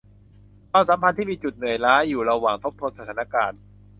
[0.71, 3.59] ความสัมพันธ์ที่มีจุดเหนื่อยล้าอยู่ระหว่างทบทวนสถานการณ์